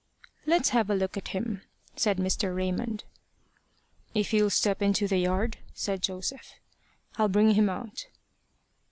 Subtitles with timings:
[0.47, 1.61] "Let's have a look at him,"
[1.95, 2.55] said Mr.
[2.55, 3.03] Raymond.
[4.15, 6.53] "If you'll step into the yard," said Joseph,
[7.19, 8.07] "I'll bring him out."